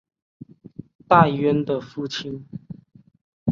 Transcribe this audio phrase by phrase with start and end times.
[1.07, 2.43] 戴渊的父亲。